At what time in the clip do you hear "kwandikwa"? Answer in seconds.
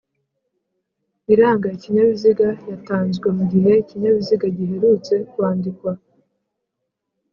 5.31-5.91